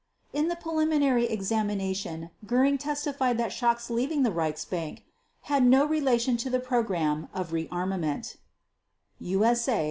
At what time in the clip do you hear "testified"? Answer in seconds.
2.79-3.37